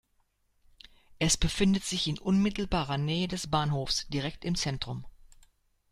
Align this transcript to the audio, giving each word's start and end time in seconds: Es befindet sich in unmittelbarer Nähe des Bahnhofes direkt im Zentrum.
Es 1.19 1.37
befindet 1.37 1.83
sich 1.83 2.07
in 2.07 2.17
unmittelbarer 2.17 2.97
Nähe 2.97 3.27
des 3.27 3.45
Bahnhofes 3.51 4.07
direkt 4.07 4.45
im 4.45 4.55
Zentrum. 4.55 5.05